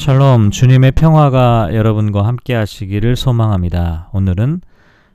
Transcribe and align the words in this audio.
샬롬 0.00 0.50
주님의 0.50 0.92
평화가 0.92 1.74
여러분과 1.74 2.26
함께 2.26 2.54
하시기를 2.54 3.16
소망합니다. 3.16 4.08
오늘은 4.14 4.62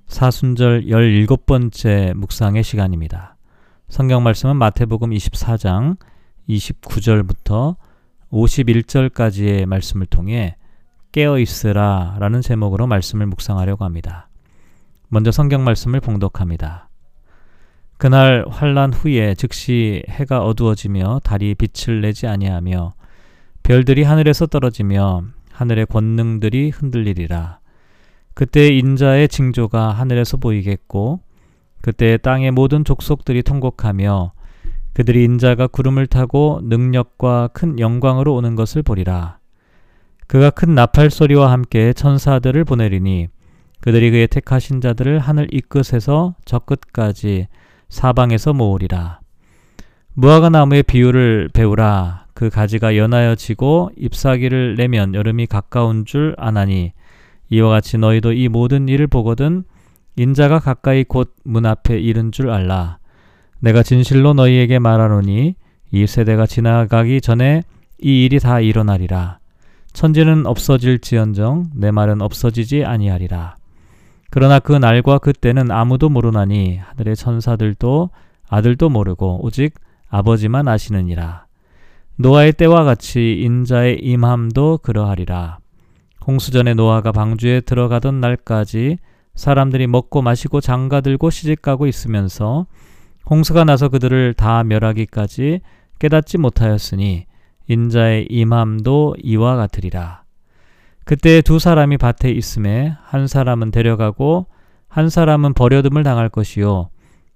사순절 0.06 0.84
17번째 0.86 2.14
묵상의 2.14 2.62
시간입니다. 2.64 3.36
성경 3.90 4.22
말씀은 4.22 4.58
마태복음 4.58 5.10
24장 5.10 5.98
29절부터 6.48 7.78
51절까지의 8.32 9.66
말씀을 9.66 10.06
통해 10.06 10.56
깨어 11.14 11.40
있으라 11.40 12.18
라는 12.20 12.42
제목으로 12.42 12.86
말씀을 12.86 13.26
묵상하려고 13.26 13.86
합니다. 13.86 14.30
먼저 15.10 15.32
성경 15.32 15.64
말씀을 15.64 16.00
봉독합니다. 16.00 16.90
그날 17.98 18.46
환란 18.48 18.94
후에 18.94 19.34
즉시 19.34 20.04
해가 20.10 20.44
어두워지며 20.44 21.22
달이 21.24 21.56
빛을 21.56 22.02
내지 22.02 22.28
아니하며 22.28 22.94
별들이 23.66 24.04
하늘에서 24.04 24.46
떨어지며 24.46 25.24
하늘의 25.52 25.88
권능들이 25.88 26.70
흔들리리라. 26.70 27.58
그때 28.36 28.68
인자의 28.68 29.28
징조가 29.28 29.90
하늘에서 29.90 30.38
보이겠고 30.38 31.22
그때 31.82 32.18
땅의 32.18 32.52
모든 32.52 32.86
족속들이 32.86 33.42
통곡하며 33.42 34.34
그들이 34.94 35.24
인자가 35.24 35.66
구름을 35.66 36.06
타고 36.06 36.60
능력과 36.62 37.50
큰 37.54 37.80
영광으로 37.80 38.36
오는 38.36 38.54
것을 38.54 38.84
보리라. 38.84 39.40
그가 40.28 40.52
큰 40.52 40.76
나팔 40.76 41.10
소리와 41.10 41.52
함께 41.52 41.92
천사들을 41.92 42.66
보내리니 42.66 43.30
그들이 43.82 44.12
그의 44.12 44.28
택하신 44.28 44.80
자들을 44.80 45.18
하늘 45.18 45.48
이 45.52 45.62
끝에서 45.62 46.36
저 46.46 46.60
끝까지 46.60 47.48
사방에서 47.90 48.54
모으리라. 48.54 49.22
무화과 50.14 50.50
나무의 50.50 50.84
비유를 50.84 51.50
배우라. 51.52 52.25
그 52.36 52.50
가지가 52.50 52.98
연하여 52.98 53.34
지고 53.34 53.90
잎사귀를 53.98 54.76
내면 54.76 55.16
여름이 55.16 55.48
가까운 55.48 56.06
줄 56.06 56.36
아나니 56.38 56.92
이와 57.50 57.70
같이 57.70 57.98
너희도 57.98 58.34
이 58.34 58.50
모든 58.50 58.90
일을 58.90 59.08
보거든 59.08 59.64
인자가 60.18 60.60
가까이 60.60 61.04
곧 61.06 61.34
문 61.46 61.66
앞에 61.66 61.98
이른 62.00 62.32
줄 62.32 62.50
알라. 62.50 62.98
내가 63.60 63.84
진실로 63.84 64.34
너희에게 64.34 64.80
말하노니 64.80 65.56
이 65.92 66.08
세대가 66.08 66.46
지나가기 66.46 67.22
전에 67.22 67.64
이 68.02 68.26
일이 68.26 68.40
다 68.40 68.60
일어나리라. 68.60 69.40
천지는 69.94 70.46
없어질지언정 70.46 71.72
내 71.76 71.90
말은 71.92 72.22
없어지지 72.22 72.84
아니하리라. 72.84 73.56
그러나 74.30 74.60
그 74.60 74.74
날과 74.74 75.20
그 75.20 75.32
때는 75.32 75.72
아무도 75.72 76.10
모르나니 76.10 76.78
하늘의 76.78 77.16
천사들도 77.16 78.10
아들도 78.50 78.90
모르고 78.90 79.46
오직 79.46 79.76
아버지만 80.10 80.68
아시느니라. 80.68 81.46
노아의 82.18 82.54
때와 82.54 82.86
같이 82.86 83.42
인자의 83.42 84.00
임함도 84.00 84.80
그러하리라. 84.84 85.58
홍수전에 86.26 86.74
노아가 86.74 87.12
방주에 87.12 87.60
들어가던 87.62 88.22
날까지 88.22 88.98
사람들이 89.36 89.88
먹고 89.88 90.22
마시고 90.22 90.62
장가들고 90.62 91.30
시집가고 91.30 91.88
있으면서 91.88 92.68
홍수가 93.30 93.66
나서 93.66 93.90
그들을 93.90 94.34
다 94.34 94.64
멸하기까지 94.64 95.60
깨닫지 96.00 96.38
못하였으니 96.38 97.26
인자의 97.68 98.28
임함도 98.30 99.18
이와 99.22 99.58
같으리라. 99.58 100.24
그때 101.04 101.42
두 101.42 101.60
사람이 101.60 101.98
밭에 101.98 102.32
있음에 102.32 102.96
한 103.04 103.28
사람은 103.28 103.72
데려가고 103.72 104.48
한 104.88 105.10
사람은 105.10 105.54
버려둠을 105.54 106.04
당할 106.04 106.30
것이요 106.30 106.90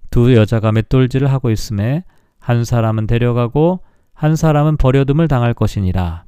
두 0.10 0.34
여자가 0.36 0.72
맷돌질을 0.72 1.30
하고 1.32 1.52
있음에 1.52 2.06
한 2.40 2.64
사람은 2.64 3.08
데려가고 3.08 3.82
한 4.20 4.36
사람은 4.36 4.76
버려둠을 4.76 5.30
당할 5.30 5.54
것이니라. 5.54 6.26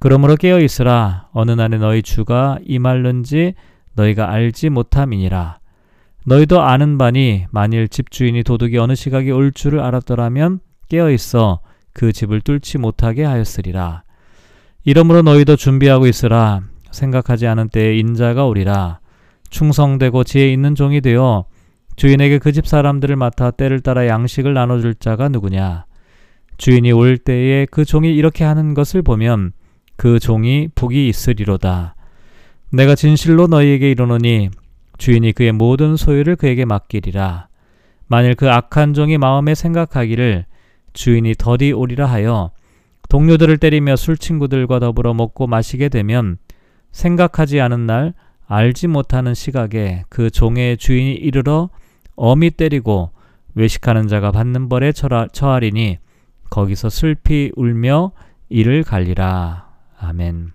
그러므로 0.00 0.36
깨어 0.36 0.60
있으라. 0.60 1.28
어느 1.32 1.50
날에 1.52 1.78
너희 1.78 2.02
주가 2.02 2.58
임할는지 2.62 3.54
너희가 3.94 4.30
알지 4.30 4.68
못함이니라. 4.68 5.58
너희도 6.26 6.60
아는 6.60 6.98
바니 6.98 7.46
만일 7.50 7.88
집주인이 7.88 8.42
도둑이 8.42 8.76
어느 8.76 8.94
시각에 8.94 9.30
올 9.30 9.50
줄을 9.50 9.80
알았더라면 9.80 10.60
깨어 10.90 11.10
있어 11.12 11.60
그 11.94 12.12
집을 12.12 12.42
뚫지 12.42 12.76
못하게 12.76 13.24
하였으리라. 13.24 14.02
이러므로 14.84 15.22
너희도 15.22 15.56
준비하고 15.56 16.06
있으라. 16.08 16.60
생각하지 16.90 17.46
않은 17.46 17.70
때에 17.70 17.96
인자가 17.96 18.44
오리라. 18.44 18.98
충성되고 19.48 20.22
지혜 20.24 20.52
있는 20.52 20.74
종이 20.74 21.00
되어 21.00 21.46
주인에게 21.96 22.40
그 22.40 22.52
집 22.52 22.66
사람들을 22.66 23.16
맡아 23.16 23.52
때를 23.52 23.80
따라 23.80 24.06
양식을 24.06 24.52
나눠줄 24.52 24.96
자가 24.96 25.30
누구냐? 25.30 25.85
주인이 26.56 26.90
올 26.92 27.18
때에 27.18 27.66
그 27.70 27.84
종이 27.84 28.14
이렇게 28.14 28.44
하는 28.44 28.74
것을 28.74 29.02
보면 29.02 29.52
그 29.96 30.18
종이 30.18 30.68
복이 30.74 31.08
있으리로다. 31.08 31.94
내가 32.70 32.94
진실로 32.94 33.46
너희에게 33.46 33.90
이르노니 33.90 34.50
주인이 34.98 35.32
그의 35.32 35.52
모든 35.52 35.96
소유를 35.96 36.36
그에게 36.36 36.64
맡기리라. 36.64 37.48
만일 38.08 38.34
그 38.34 38.50
악한 38.50 38.94
종이 38.94 39.18
마음에 39.18 39.54
생각하기를 39.54 40.46
주인이 40.92 41.34
더디 41.38 41.72
오리라 41.72 42.06
하여 42.06 42.52
동료들을 43.08 43.58
때리며 43.58 43.96
술 43.96 44.16
친구들과 44.16 44.78
더불어 44.80 45.14
먹고 45.14 45.46
마시게 45.46 45.88
되면 45.88 46.38
생각하지 46.92 47.60
않은 47.60 47.86
날 47.86 48.14
알지 48.46 48.88
못하는 48.88 49.34
시각에 49.34 50.04
그 50.08 50.30
종의 50.30 50.76
주인이 50.78 51.12
이르러 51.12 51.68
어미 52.14 52.52
때리고 52.52 53.10
외식하는 53.54 54.08
자가 54.08 54.30
받는 54.30 54.68
벌에 54.68 54.92
처하리니 54.92 55.98
거기서 56.50 56.90
슬피 56.90 57.52
울며 57.56 58.12
이를 58.48 58.82
갈리라. 58.82 59.68
아멘. 59.98 60.52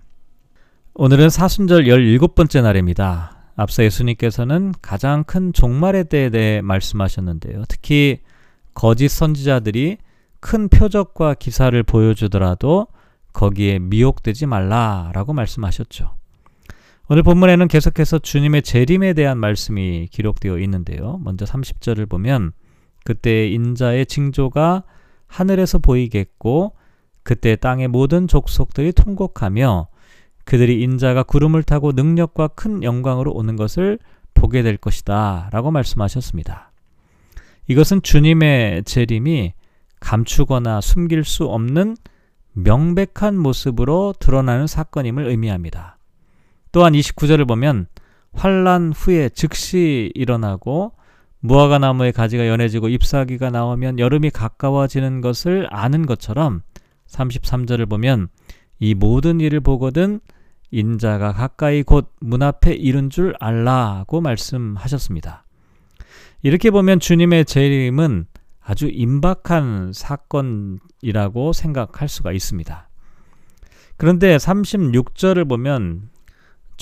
오늘은 0.94 1.30
사순절 1.30 1.84
17번째 1.84 2.62
날입니다. 2.62 3.42
앞서 3.56 3.82
예수님께서는 3.84 4.72
가장 4.82 5.24
큰 5.24 5.52
종말의 5.52 6.04
때에 6.04 6.30
대해 6.30 6.60
말씀하셨는데요. 6.62 7.64
특히 7.68 8.20
거짓 8.74 9.08
선지자들이 9.08 9.98
큰 10.40 10.68
표적과 10.68 11.34
기사를 11.34 11.80
보여주더라도 11.82 12.88
거기에 13.32 13.78
미혹되지 13.78 14.46
말라라고 14.46 15.32
말씀하셨죠. 15.32 16.14
오늘 17.08 17.22
본문에는 17.22 17.68
계속해서 17.68 18.18
주님의 18.18 18.62
재림에 18.62 19.12
대한 19.12 19.38
말씀이 19.38 20.08
기록되어 20.10 20.58
있는데요. 20.60 21.20
먼저 21.22 21.44
30절을 21.44 22.08
보면 22.08 22.52
그때 23.04 23.48
인자의 23.48 24.06
징조가 24.06 24.84
하늘에서 25.32 25.78
보이겠고 25.78 26.74
그때 27.22 27.56
땅의 27.56 27.88
모든 27.88 28.28
족속들이 28.28 28.92
통곡하며 28.92 29.88
그들이 30.44 30.82
인자가 30.82 31.22
구름을 31.22 31.62
타고 31.62 31.92
능력과 31.92 32.48
큰 32.48 32.82
영광으로 32.82 33.32
오는 33.32 33.56
것을 33.56 33.98
보게 34.34 34.62
될 34.62 34.76
것이다. 34.76 35.48
라고 35.52 35.70
말씀하셨습니다. 35.70 36.72
이것은 37.68 38.02
주님의 38.02 38.84
재림이 38.84 39.54
감추거나 40.00 40.80
숨길 40.80 41.24
수 41.24 41.44
없는 41.44 41.96
명백한 42.52 43.38
모습으로 43.38 44.14
드러나는 44.18 44.66
사건임을 44.66 45.26
의미합니다. 45.26 45.96
또한 46.72 46.92
29절을 46.92 47.48
보면 47.48 47.86
환란 48.34 48.92
후에 48.94 49.28
즉시 49.30 50.10
일어나고 50.14 50.92
무화과 51.44 51.78
나무의 51.78 52.12
가지가 52.12 52.46
연해지고 52.46 52.88
잎사귀가 52.88 53.50
나오면 53.50 53.98
여름이 53.98 54.30
가까워지는 54.30 55.20
것을 55.20 55.66
아는 55.70 56.06
것처럼 56.06 56.62
33절을 57.08 57.88
보면 57.88 58.28
이 58.78 58.94
모든 58.94 59.40
일을 59.40 59.60
보거든 59.60 60.20
인자가 60.70 61.32
가까이 61.32 61.82
곧 61.82 62.12
문 62.20 62.42
앞에 62.42 62.72
이른 62.72 63.10
줄 63.10 63.34
알라고 63.40 64.20
말씀하셨습니다. 64.20 65.44
이렇게 66.42 66.70
보면 66.70 67.00
주님의 67.00 67.44
재림은 67.44 68.26
아주 68.60 68.88
임박한 68.88 69.92
사건이라고 69.92 71.52
생각할 71.52 72.08
수가 72.08 72.32
있습니다. 72.32 72.88
그런데 73.96 74.36
36절을 74.36 75.48
보면 75.48 76.08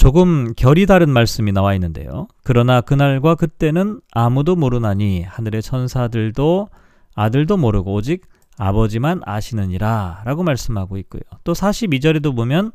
조금 0.00 0.54
결이 0.56 0.86
다른 0.86 1.10
말씀이 1.10 1.52
나와 1.52 1.74
있는데요. 1.74 2.26
그러나 2.42 2.80
그날과 2.80 3.34
그때는 3.34 4.00
아무도 4.12 4.56
모르나니 4.56 5.24
하늘의 5.24 5.60
천사들도 5.60 6.70
아들도 7.14 7.58
모르고 7.58 7.92
오직 7.92 8.22
아버지만 8.56 9.20
아시느니라 9.26 10.22
라고 10.24 10.42
말씀하고 10.42 10.96
있고요. 10.96 11.20
또 11.44 11.52
42절에도 11.52 12.34
보면 12.34 12.72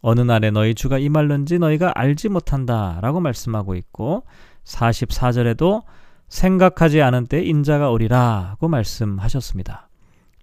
어느 0.00 0.22
날에 0.22 0.50
너희 0.50 0.74
주가 0.74 0.96
임할는지 0.96 1.58
너희가 1.58 1.92
알지 1.94 2.30
못한다 2.30 3.00
라고 3.02 3.20
말씀하고 3.20 3.74
있고 3.74 4.24
44절에도 4.64 5.82
생각하지 6.28 7.02
않은 7.02 7.26
때 7.26 7.42
인자가 7.42 7.90
오리라고 7.90 8.68
말씀하셨습니다. 8.68 9.90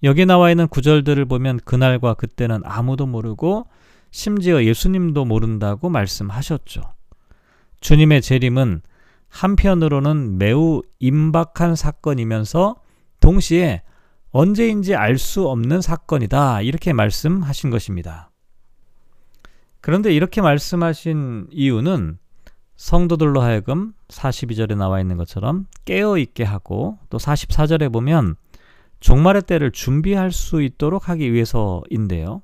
여기 0.03 0.27
나와 0.27 0.51
있는 0.51 0.67
구절들을 0.67 1.25
보면 1.25 1.59
그날과 1.65 2.13
그때는 2.13 2.61
아무도 2.65 3.07
모르고 3.07 3.65
심지어 4.11 4.63
예수님도 4.63 5.25
모른다고 5.25 5.89
말씀하셨죠. 5.89 6.81
주님의 7.81 8.21
재림은 8.21 8.81
한편으로는 9.29 10.37
매우 10.37 10.81
임박한 10.99 11.75
사건이면서 11.75 12.75
동시에 13.19 13.83
언제인지 14.31 14.95
알 14.95 15.17
수 15.17 15.47
없는 15.47 15.81
사건이다. 15.81 16.61
이렇게 16.61 16.93
말씀하신 16.93 17.69
것입니다. 17.69 18.31
그런데 19.81 20.13
이렇게 20.13 20.41
말씀하신 20.41 21.47
이유는 21.51 22.17
성도들로 22.75 23.41
하여금 23.41 23.93
42절에 24.07 24.75
나와 24.75 24.99
있는 25.01 25.17
것처럼 25.17 25.67
깨어 25.85 26.17
있게 26.17 26.43
하고 26.43 26.97
또 27.09 27.17
44절에 27.17 27.91
보면 27.91 28.35
종말의 28.99 29.43
때를 29.43 29.71
준비할 29.71 30.31
수 30.31 30.61
있도록 30.61 31.09
하기 31.09 31.31
위해서인데요. 31.33 32.41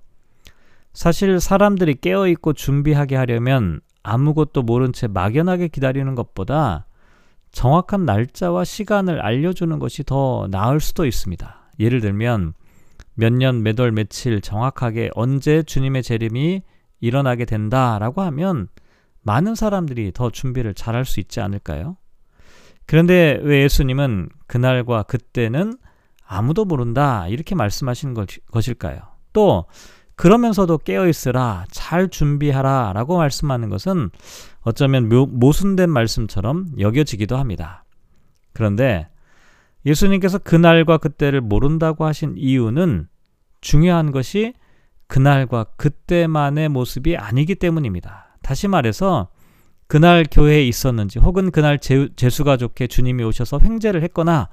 사실 0.95 1.41
사람들이 1.41 1.95
깨어 1.95 2.27
있고 2.29 2.53
준비하게 2.53 3.17
하려면 3.17 3.81
아무것도 4.01 4.63
모른 4.63 4.93
채 4.93 5.07
막연하게 5.07 5.67
기다리는 5.67 6.15
것보다 6.15 6.85
정확한 7.51 8.05
날짜와 8.05 8.63
시간을 8.63 9.21
알려주는 9.21 9.77
것이 9.77 10.03
더 10.03 10.47
나을 10.49 10.79
수도 10.79 11.05
있습니다. 11.05 11.69
예를 11.79 11.99
들면 11.99 12.53
몇 13.13 13.33
년, 13.33 13.61
몇 13.61 13.77
월, 13.79 13.91
며칠 13.91 14.39
정확하게 14.39 15.09
언제 15.15 15.63
주님의 15.63 16.01
재림이 16.01 16.61
일어나게 17.01 17.43
된다라고 17.43 18.21
하면 18.21 18.69
많은 19.21 19.55
사람들이 19.55 20.11
더 20.13 20.29
준비를 20.29 20.73
잘 20.73 20.95
할 20.95 21.03
수 21.03 21.19
있지 21.19 21.41
않을까요? 21.41 21.97
그런데 22.85 23.39
왜 23.43 23.63
예수님은 23.63 24.29
그날과 24.47 25.03
그때는 25.03 25.77
아무도 26.25 26.63
모른다 26.63 27.27
이렇게 27.27 27.53
말씀하신 27.53 28.13
것일까요? 28.51 28.99
또 29.33 29.65
그러면서도 30.15 30.79
깨어 30.79 31.07
있으라 31.07 31.65
잘 31.71 32.09
준비하라 32.09 32.93
라고 32.93 33.17
말씀하는 33.17 33.69
것은 33.69 34.09
어쩌면 34.61 35.09
모순된 35.09 35.89
말씀처럼 35.89 36.67
여겨지기도 36.79 37.37
합니다. 37.37 37.83
그런데 38.53 39.07
예수님께서 39.85 40.39
그날과 40.39 40.97
그때를 40.97 41.41
모른다고 41.41 42.05
하신 42.05 42.35
이유는 42.37 43.07
중요한 43.61 44.11
것이 44.11 44.53
그날과 45.07 45.65
그때만의 45.77 46.69
모습이 46.69 47.17
아니기 47.17 47.55
때문입니다. 47.55 48.37
다시 48.41 48.67
말해서 48.67 49.29
그날 49.87 50.25
교회에 50.29 50.65
있었는지 50.67 51.19
혹은 51.19 51.51
그날 51.51 51.79
재, 51.79 52.09
재수가 52.15 52.57
좋게 52.57 52.87
주님이 52.87 53.23
오셔서 53.23 53.59
횡재를 53.61 54.01
했거나 54.03 54.49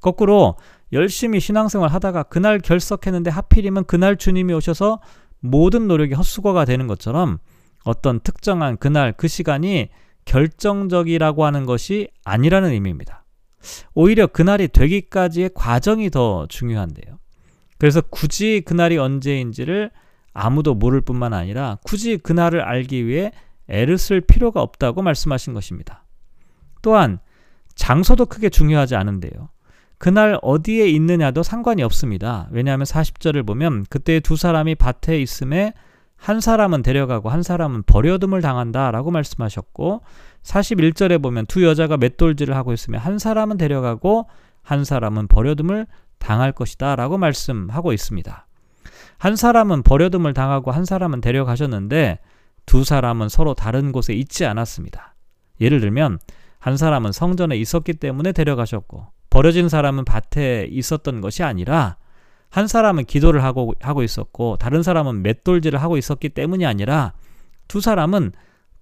거꾸로 0.00 0.56
열심히 0.92 1.40
신앙생활 1.40 1.90
하다가 1.90 2.24
그날 2.24 2.58
결석했는데 2.58 3.30
하필이면 3.30 3.84
그날 3.86 4.16
주님이 4.16 4.52
오셔서 4.54 5.00
모든 5.40 5.88
노력이 5.88 6.14
헛수고가 6.14 6.64
되는 6.64 6.86
것처럼 6.86 7.38
어떤 7.84 8.20
특정한 8.20 8.76
그날 8.76 9.12
그 9.12 9.28
시간이 9.28 9.88
결정적이라고 10.24 11.44
하는 11.44 11.66
것이 11.66 12.08
아니라는 12.24 12.70
의미입니다. 12.70 13.24
오히려 13.94 14.26
그날이 14.26 14.68
되기까지의 14.68 15.50
과정이 15.54 16.10
더 16.10 16.46
중요한데요. 16.48 17.18
그래서 17.78 18.00
굳이 18.00 18.62
그날이 18.64 18.98
언제인지를 18.98 19.90
아무도 20.32 20.74
모를 20.74 21.00
뿐만 21.00 21.32
아니라 21.32 21.78
굳이 21.84 22.16
그날을 22.16 22.60
알기 22.60 23.06
위해 23.06 23.32
애를 23.68 23.98
쓸 23.98 24.20
필요가 24.20 24.62
없다고 24.62 25.02
말씀하신 25.02 25.54
것입니다. 25.54 26.04
또한 26.82 27.18
장소도 27.74 28.26
크게 28.26 28.48
중요하지 28.48 28.96
않은데요. 28.96 29.48
그날 29.98 30.38
어디에 30.42 30.88
있느냐도 30.88 31.42
상관이 31.42 31.82
없습니다. 31.82 32.48
왜냐하면 32.50 32.84
40절을 32.84 33.46
보면 33.46 33.86
그때 33.88 34.20
두 34.20 34.36
사람이 34.36 34.74
밭에 34.74 35.20
있음에 35.20 35.72
한 36.16 36.40
사람은 36.40 36.82
데려가고 36.82 37.28
한 37.28 37.42
사람은 37.42 37.84
버려둠을 37.84 38.40
당한다 38.40 38.90
라고 38.90 39.10
말씀하셨고 39.10 40.02
41절에 40.42 41.22
보면 41.22 41.46
두 41.46 41.64
여자가 41.64 41.96
맷돌질을 41.96 42.56
하고 42.56 42.72
있으면 42.72 43.00
한 43.00 43.18
사람은 43.18 43.56
데려가고 43.56 44.26
한 44.62 44.84
사람은 44.84 45.28
버려둠을 45.28 45.86
당할 46.18 46.52
것이다 46.52 46.96
라고 46.96 47.18
말씀하고 47.18 47.92
있습니다. 47.92 48.46
한 49.18 49.36
사람은 49.36 49.82
버려둠을 49.82 50.34
당하고 50.34 50.70
한 50.70 50.84
사람은 50.84 51.20
데려가셨는데 51.20 52.18
두 52.64 52.84
사람은 52.84 53.28
서로 53.28 53.54
다른 53.54 53.92
곳에 53.92 54.12
있지 54.12 54.44
않았습니다. 54.44 55.14
예를 55.60 55.80
들면 55.80 56.18
한 56.58 56.76
사람은 56.76 57.12
성전에 57.12 57.56
있었기 57.56 57.94
때문에 57.94 58.32
데려가셨고 58.32 59.06
버려진 59.36 59.68
사람은 59.68 60.06
밭에 60.06 60.66
있었던 60.70 61.20
것이 61.20 61.42
아니라 61.42 61.98
한 62.48 62.66
사람은 62.66 63.04
기도를 63.04 63.44
하고, 63.44 63.74
하고 63.82 64.02
있었고 64.02 64.56
다른 64.56 64.82
사람은 64.82 65.20
맷돌질을 65.20 65.82
하고 65.82 65.98
있었기 65.98 66.30
때문이 66.30 66.64
아니라 66.64 67.12
두 67.68 67.82
사람은 67.82 68.32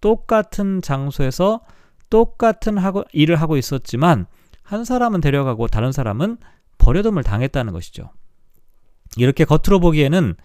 똑같은 0.01 0.81
장소에서 0.81 1.63
똑같은 2.09 2.79
하고, 2.79 3.03
일을 3.13 3.35
하고 3.35 3.57
있었지만 3.57 4.27
한 4.63 4.85
사람은 4.85 5.21
데려가고 5.21 5.67
다른 5.67 5.91
사람은 5.91 6.37
버려둠을 6.79 7.25
당했다는 7.25 7.73
것이죠. 7.73 8.13
이렇게 9.17 9.45
겉으로 9.45 9.81
보기에는 9.81 10.37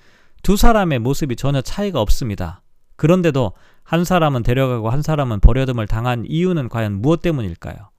두 0.42 0.58
사람의 0.58 0.98
모습이 0.98 1.36
전혀 1.36 1.62
차이가 1.62 2.02
없습니다. 2.02 2.64
그런데도 2.96 3.52
한 3.84 4.04
사람은 4.06 4.42
데려가고 4.42 4.90
한 4.90 5.04
사람은 5.04 5.40
버려둠을 5.40 5.86
당한 5.86 6.26
이유는 6.28 6.70
과연 6.70 6.94
무엇 6.94 7.22
때문일까요? 7.22 7.92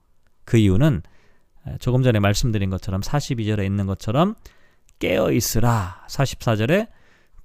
그 0.43 0.57
이유는 0.57 1.03
조금 1.79 2.03
전에 2.03 2.19
말씀드린 2.19 2.69
것처럼 2.69 3.01
42절에 3.01 3.65
있는 3.65 3.85
것처럼 3.85 4.35
깨어 4.99 5.31
있으라 5.31 6.05
44절에 6.09 6.87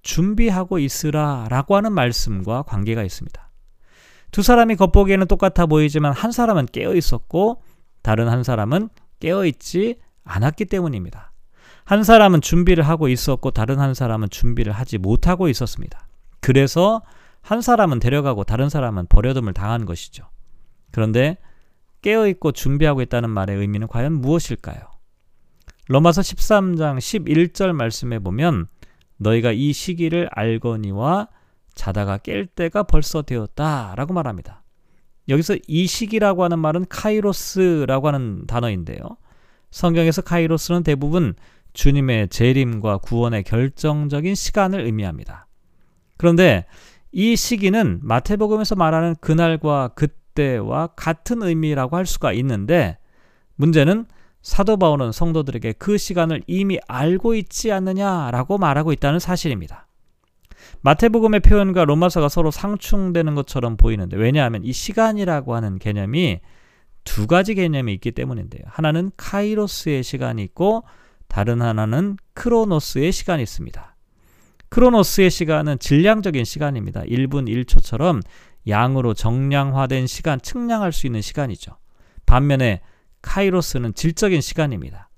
준비하고 0.03 0.79
있으라 0.79 1.47
라고 1.51 1.77
하는 1.77 1.93
말씀과 1.93 2.63
관계가 2.63 3.03
있습니다. 3.03 3.51
두 4.31 4.43
사람이 4.43 4.77
겉보기에는 4.77 5.27
똑같아 5.27 5.67
보이지만 5.67 6.13
한 6.13 6.33
사람은 6.33 6.67
깨어 6.67 6.95
있었고 6.95 7.63
다른 8.03 8.29
한 8.29 8.43
사람은 8.43 8.89
깨어 9.21 9.47
있지 9.47 9.99
않았기 10.25 10.67
때문입니다. 10.67 11.33
한 11.85 12.03
사람은 12.03 12.41
준비를 12.41 12.85
하고 12.85 13.09
있었고 13.09 13.53
다른 13.53 13.79
한 13.79 13.95
사람은 13.95 14.31
준비를 14.31 14.73
하지 14.73 14.99
못하고 14.99 15.49
있었습니다. 15.49 16.07
그래서 16.41 17.03
한 17.41 17.63
사람은 17.63 18.01
데려가고 18.01 18.45
다른 18.45 18.69
사람은 18.69 19.07
버려둠을 19.07 19.53
당한 19.53 19.87
것이죠. 19.87 20.29
그런데 20.91 21.39
깨어있고 22.07 22.53
준비하고 22.53 23.03
있다는 23.03 23.31
말의 23.31 23.57
의미는 23.57 23.89
과연 23.89 24.13
무엇일까요? 24.13 24.79
로마서 25.89 26.21
13장 26.21 26.99
11절 26.99 27.73
말씀에 27.73 28.21
보면 28.21 28.69
너희가 29.17 29.51
이 29.51 29.73
시기를 29.73 30.29
알거니와 30.31 31.27
자다가 31.75 32.19
깰 32.19 32.47
때가 32.55 32.85
벌써 32.85 33.23
되었다 33.23 33.95
라고 33.97 34.15
말합니다. 34.15 34.63
여기서 35.29 35.57
이 35.67 35.89
시기라고 35.89 36.45
하는 36.45 36.61
말은 36.61 36.87
카이로스라고 36.89 38.07
하는 38.07 38.47
단어인데요. 38.47 39.01
성경에서 39.73 40.23
카이로스는 40.23 40.85
대부분 40.85 41.35
주님의 41.73 42.29
재림과 42.29 42.99
구원의 42.99 43.43
결정적인 43.43 44.37
시간을 44.37 44.83
의미합니다. 44.83 45.49
그런데 46.17 46.67
이 47.11 47.35
시기는 47.35 47.99
마태복음에서 48.03 48.77
말하는 48.77 49.17
그날과 49.21 49.91
그때와 50.37 50.89
같은 50.89 51.43
의미라고 51.43 51.97
할 51.97 52.07
수가 52.07 52.33
있는데 52.35 52.99
문제는 53.57 54.07
사도 54.43 54.77
바울은 54.77 55.11
성도들에게 55.11 55.73
그 55.73 55.99
시간을 55.99 56.43
이미 56.47 56.79
알고 56.87 57.35
있지 57.35 57.73
않느냐라고 57.73 58.59
말하고 58.59 58.93
있다는 58.93 59.19
사실입니다. 59.19 59.89
마태복음의 60.83 61.41
표현과 61.41 61.85
로마서가 61.85 62.29
서로 62.29 62.51
상충되는 62.51 63.35
것처럼 63.35 63.77
보이는데 63.77 64.17
왜냐하면 64.17 64.63
이 64.63 64.73
시간이라고 64.73 65.55
하는 65.55 65.79
개념이 65.79 66.41
두 67.03 67.27
가지 67.27 67.55
개념이 67.55 67.93
있기 67.95 68.13
때문인데요. 68.13 68.63
하나는 68.67 69.11
카이로스의 69.17 70.05
시간이 70.05 70.43
있고 70.45 70.85
다른 71.29 71.63
하나는 71.63 72.17
크로노스의 72.35 73.11
시간이 73.11 73.43
있습니다. 73.43 73.97
크로노스의 74.69 75.31
시간은 75.31 75.79
질량적인 75.79 76.45
시간입니다. 76.45 77.03
1분 77.03 77.49
1초처럼 77.49 78.23
양으로 78.69 79.15
정량화된 79.15 80.07
시간, 80.07 80.41
측량할 80.41 80.93
수 80.93 81.07
있는 81.07 81.21
시간이죠. 81.21 81.77
반면에 82.27 82.81
카이로스는 83.23 83.95
질적인 83.95 84.41
시간입니다. 84.41 85.09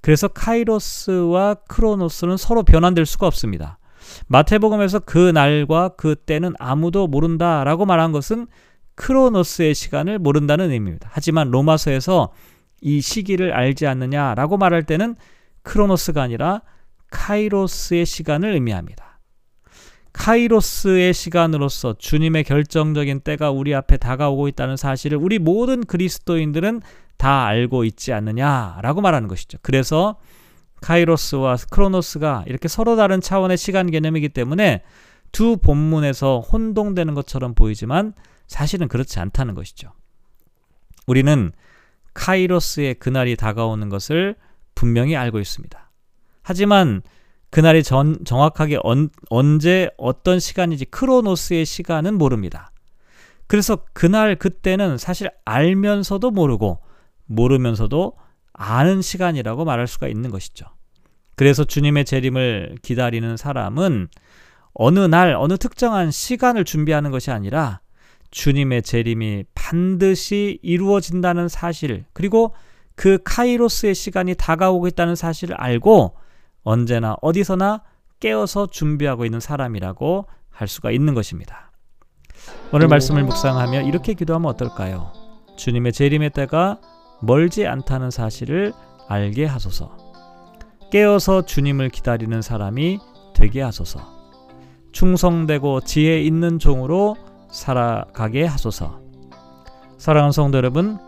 그래서 0.00 0.28
카이로스와 0.28 1.54
크로노스는 1.68 2.36
서로 2.36 2.62
변환될 2.62 3.06
수가 3.06 3.26
없습니다. 3.26 3.78
마태복음에서 4.26 5.00
그 5.00 5.30
날과 5.30 5.90
그 5.96 6.16
때는 6.16 6.54
아무도 6.58 7.06
모른다라고 7.06 7.86
말한 7.86 8.12
것은 8.12 8.48
크로노스의 8.96 9.74
시간을 9.74 10.18
모른다는 10.18 10.70
의미입니다. 10.70 11.08
하지만 11.12 11.50
로마서에서 11.50 12.32
이 12.80 13.00
시기를 13.00 13.52
알지 13.52 13.86
않느냐라고 13.86 14.56
말할 14.56 14.82
때는 14.82 15.14
크로노스가 15.62 16.20
아니라 16.20 16.62
카이로스의 17.10 18.04
시간을 18.04 18.52
의미합니다. 18.54 19.11
카이로스의 20.12 21.14
시간으로서 21.14 21.94
주님의 21.98 22.44
결정적인 22.44 23.20
때가 23.20 23.50
우리 23.50 23.74
앞에 23.74 23.96
다가오고 23.96 24.48
있다는 24.48 24.76
사실을 24.76 25.18
우리 25.18 25.38
모든 25.38 25.84
그리스도인들은 25.84 26.82
다 27.16 27.46
알고 27.46 27.84
있지 27.84 28.12
않느냐라고 28.12 29.00
말하는 29.00 29.28
것이죠. 29.28 29.58
그래서 29.62 30.18
카이로스와 30.80 31.56
크로노스가 31.70 32.44
이렇게 32.46 32.68
서로 32.68 32.96
다른 32.96 33.20
차원의 33.20 33.56
시간 33.56 33.90
개념이기 33.90 34.30
때문에 34.30 34.82
두 35.30 35.56
본문에서 35.56 36.40
혼동되는 36.40 37.14
것처럼 37.14 37.54
보이지만 37.54 38.12
사실은 38.48 38.88
그렇지 38.88 39.18
않다는 39.20 39.54
것이죠. 39.54 39.92
우리는 41.06 41.52
카이로스의 42.14 42.94
그날이 42.94 43.36
다가오는 43.36 43.88
것을 43.88 44.36
분명히 44.74 45.16
알고 45.16 45.38
있습니다. 45.38 45.90
하지만 46.42 47.02
그날이 47.52 47.82
전, 47.82 48.16
정확하게 48.24 48.78
언, 48.82 49.10
언제 49.28 49.90
어떤 49.98 50.40
시간인지 50.40 50.86
크로노스의 50.86 51.66
시간은 51.66 52.16
모릅니다. 52.16 52.72
그래서 53.46 53.84
그날 53.92 54.36
그때는 54.36 54.96
사실 54.96 55.30
알면서도 55.44 56.30
모르고 56.30 56.80
모르면서도 57.26 58.14
아는 58.54 59.02
시간이라고 59.02 59.66
말할 59.66 59.86
수가 59.86 60.08
있는 60.08 60.30
것이죠. 60.30 60.64
그래서 61.36 61.64
주님의 61.64 62.06
재림을 62.06 62.78
기다리는 62.80 63.36
사람은 63.36 64.08
어느 64.72 65.00
날 65.00 65.34
어느 65.34 65.58
특정한 65.58 66.10
시간을 66.10 66.64
준비하는 66.64 67.10
것이 67.10 67.30
아니라 67.30 67.82
주님의 68.30 68.80
재림이 68.80 69.44
반드시 69.54 70.58
이루어진다는 70.62 71.48
사실 71.48 72.06
그리고 72.14 72.54
그 72.94 73.18
카이로스의 73.22 73.94
시간이 73.94 74.36
다가오고 74.36 74.86
있다는 74.86 75.16
사실을 75.16 75.54
알고 75.56 76.14
언제나 76.62 77.16
어디서나 77.22 77.82
깨어서 78.20 78.68
준비하고 78.68 79.24
있는 79.24 79.40
사람이라고 79.40 80.26
할 80.50 80.68
수가 80.68 80.90
있는 80.90 81.14
것입니다. 81.14 81.72
오늘 82.72 82.88
말씀을 82.88 83.24
묵상하며 83.24 83.82
이렇게 83.82 84.14
기도하면 84.14 84.50
어떨까요? 84.50 85.12
주님의 85.56 85.92
재림의 85.92 86.30
때가 86.30 86.78
멀지 87.20 87.66
않다는 87.66 88.10
사실을 88.10 88.72
알게 89.08 89.44
하소서. 89.44 89.96
깨어서 90.90 91.42
주님을 91.42 91.90
기다리는 91.90 92.42
사람이 92.42 92.98
되게 93.34 93.62
하소서. 93.62 94.00
충성되고 94.92 95.80
지혜 95.82 96.20
있는 96.20 96.58
종으로 96.58 97.16
살아가게 97.50 98.44
하소서. 98.44 99.00
사랑하는 99.98 100.32
성도 100.32 100.58
여러분, 100.58 100.98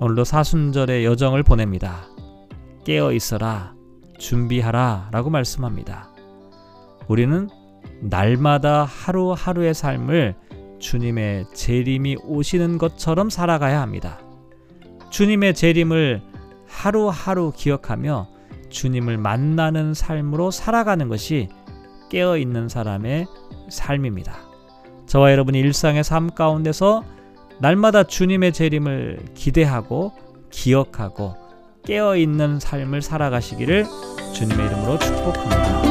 오늘도 0.00 0.24
사순절의 0.24 1.04
여정을 1.04 1.42
보냅니다. 1.42 2.06
깨어 2.84 3.12
있어라, 3.12 3.74
준비하라 4.18 5.08
라고 5.12 5.30
말씀합니다. 5.30 6.08
우리는 7.06 7.48
날마다 8.00 8.84
하루하루의 8.84 9.74
삶을 9.74 10.34
주님의 10.78 11.46
재림이 11.54 12.18
오시는 12.22 12.78
것처럼 12.78 13.30
살아가야 13.30 13.80
합니다. 13.80 14.18
주님의 15.10 15.54
재림을 15.54 16.22
하루하루 16.66 17.52
기억하며 17.56 18.28
주님을 18.68 19.16
만나는 19.16 19.94
삶으로 19.94 20.50
살아가는 20.50 21.08
것이 21.08 21.48
깨어 22.10 22.36
있는 22.36 22.68
사람의 22.68 23.26
삶입니다. 23.70 24.36
저와 25.06 25.32
여러분이 25.32 25.58
일상의 25.58 26.04
삶 26.04 26.30
가운데서 26.30 27.02
날마다 27.60 28.04
주님의 28.04 28.52
재림을 28.52 29.20
기대하고 29.34 30.12
기억하고 30.50 31.47
깨어 31.88 32.16
있는 32.16 32.60
삶을 32.60 33.00
살아가시기를 33.00 33.86
주님의 34.34 34.66
이름으로 34.66 34.98
축복합니다. 34.98 35.87